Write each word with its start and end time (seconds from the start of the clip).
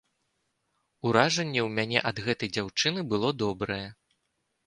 Уражанне 1.09 1.61
ў 1.67 1.69
мяне 1.79 1.99
ад 2.11 2.21
гэтай 2.27 2.49
дзяўчыны 2.55 3.03
было 3.13 3.29
добрае. 3.43 3.81